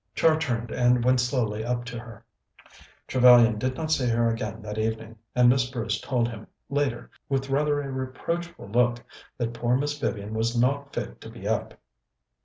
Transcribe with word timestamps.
Char 0.15 0.39
turned 0.39 0.71
and 0.71 1.03
went 1.05 1.19
slowly 1.19 1.63
up 1.63 1.85
to 1.85 1.99
her. 1.99 2.25
Trevellyan 3.07 3.59
did 3.59 3.75
not 3.77 3.91
see 3.91 4.07
her 4.07 4.31
again 4.31 4.63
that 4.63 4.79
evening, 4.79 5.15
and 5.35 5.47
Miss 5.47 5.69
Bruce 5.69 6.01
told 6.01 6.27
him 6.27 6.47
later, 6.71 7.11
with 7.29 7.51
rather 7.51 7.79
a 7.79 7.91
reproachful 7.91 8.69
look, 8.69 9.05
that 9.37 9.53
poor 9.53 9.77
Miss 9.77 9.99
Vivian 9.99 10.33
was 10.33 10.59
not 10.59 10.91
fit 10.91 11.21
to 11.21 11.29
be 11.29 11.47
up. 11.47 11.75